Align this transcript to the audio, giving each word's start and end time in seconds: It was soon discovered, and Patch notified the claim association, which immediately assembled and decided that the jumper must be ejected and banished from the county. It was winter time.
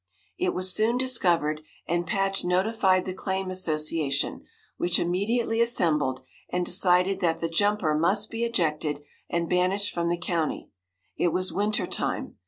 It 0.39 0.55
was 0.55 0.73
soon 0.73 0.97
discovered, 0.97 1.61
and 1.87 2.07
Patch 2.07 2.43
notified 2.43 3.05
the 3.05 3.13
claim 3.13 3.51
association, 3.51 4.43
which 4.77 4.97
immediately 4.97 5.61
assembled 5.61 6.23
and 6.49 6.65
decided 6.65 7.19
that 7.19 7.37
the 7.37 7.47
jumper 7.47 7.93
must 7.93 8.31
be 8.31 8.43
ejected 8.43 9.03
and 9.29 9.47
banished 9.47 9.93
from 9.93 10.09
the 10.09 10.17
county. 10.17 10.71
It 11.17 11.27
was 11.31 11.53
winter 11.53 11.85
time. 11.85 12.37